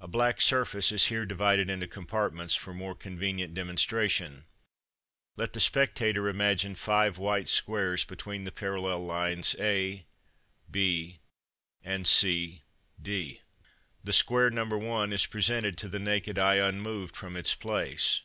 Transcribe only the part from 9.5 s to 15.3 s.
a, b, and c, d. The square No. 1, is